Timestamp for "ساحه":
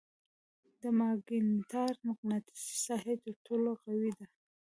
2.85-3.13